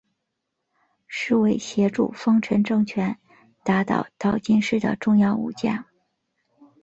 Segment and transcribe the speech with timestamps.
[1.05, 3.15] 是为协助丰臣政权
[3.63, 5.85] 打倒岛津氏的重要武将。